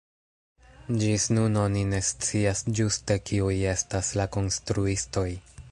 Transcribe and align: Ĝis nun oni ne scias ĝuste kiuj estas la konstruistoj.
Ĝis 1.01 1.25
nun 1.37 1.59
oni 1.65 1.83
ne 1.91 1.99
scias 2.09 2.65
ĝuste 2.81 3.19
kiuj 3.31 3.55
estas 3.77 4.15
la 4.23 4.31
konstruistoj. 4.39 5.31